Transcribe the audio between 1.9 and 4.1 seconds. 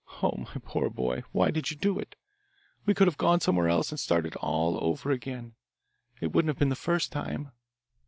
it? We could have gone somewhere else and